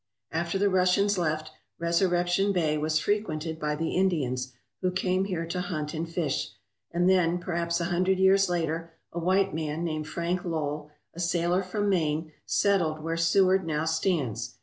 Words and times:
After 0.31 0.57
the 0.57 0.67
Russians 0.67 1.19
left, 1.19 1.51
Resurrection 1.77 2.51
Bay 2.51 2.75
was 2.75 2.97
fre 2.97 3.19
quented 3.23 3.59
by 3.59 3.75
the 3.75 3.89
Indians, 3.91 4.51
who 4.81 4.89
came 4.89 5.25
here 5.25 5.45
to 5.45 5.61
hunt 5.61 5.93
and 5.93 6.09
fish; 6.09 6.53
and 6.91 7.07
then, 7.07 7.37
perhaps 7.37 7.79
a 7.79 7.85
hundred 7.93 8.17
years 8.17 8.49
later, 8.49 8.93
a 9.13 9.19
white 9.19 9.53
man 9.53 9.83
named 9.83 10.07
Frank 10.07 10.43
Lowell, 10.43 10.89
a 11.13 11.19
sailor 11.19 11.61
from 11.61 11.87
Maine, 11.87 12.31
settled 12.47 12.97
where 13.03 13.15
Seward 13.15 13.63
now 13.67 13.85
stands. 13.85 14.55